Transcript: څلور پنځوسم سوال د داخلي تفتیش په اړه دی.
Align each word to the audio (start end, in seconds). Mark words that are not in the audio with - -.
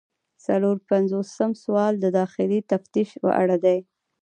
څلور 0.45 0.75
پنځوسم 0.89 1.51
سوال 1.63 1.93
د 1.99 2.05
داخلي 2.19 2.59
تفتیش 2.71 3.09
په 3.23 3.29
اړه 3.41 3.55
دی. 3.65 3.77